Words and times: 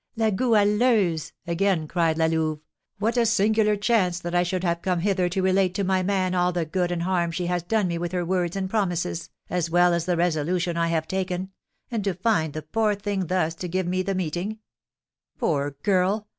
"La 0.15 0.31
Goualeuse!" 0.31 1.31
again 1.45 1.87
cried 1.87 2.17
La 2.17 2.25
Louve. 2.25 2.57
"What 2.97 3.17
a 3.17 3.25
singular 3.27 3.75
chance 3.75 4.19
that 4.19 4.33
I 4.33 4.41
should 4.41 4.63
have 4.63 4.81
come 4.81 5.01
hither 5.01 5.29
to 5.29 5.43
relate 5.43 5.75
to 5.75 5.83
my 5.83 6.01
man 6.01 6.33
all 6.33 6.51
the 6.51 6.65
good 6.65 6.91
and 6.91 7.03
harm 7.03 7.29
she 7.29 7.45
has 7.45 7.61
done 7.61 7.87
me 7.87 7.99
with 7.99 8.11
her 8.11 8.25
words 8.25 8.55
and 8.55 8.67
promises, 8.67 9.29
as 9.47 9.69
well 9.69 9.93
as 9.93 10.05
the 10.05 10.17
resolution 10.17 10.75
I 10.75 10.87
have 10.87 11.07
taken, 11.07 11.51
and 11.91 12.03
to 12.03 12.15
find 12.15 12.53
the 12.53 12.63
poor 12.63 12.95
thing 12.95 13.27
thus 13.27 13.53
to 13.53 13.67
give 13.67 13.85
me 13.85 14.01
the 14.01 14.15
meeting! 14.15 14.57
Poor 15.37 15.69
girl! 15.83 16.27